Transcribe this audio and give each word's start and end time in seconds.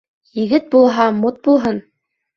Егет 0.43 0.65
булһа 0.71 1.05
мут 1.21 1.39
булһын 1.49 1.79